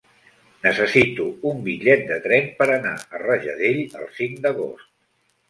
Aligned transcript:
Necessito 0.61 1.27
un 1.49 1.59
bitllet 1.67 2.07
de 2.13 2.17
tren 2.23 2.49
per 2.63 2.69
anar 2.77 2.95
a 3.03 3.23
Rajadell 3.27 3.79
el 4.01 4.09
cinc 4.19 4.43
d'agost. 4.49 4.91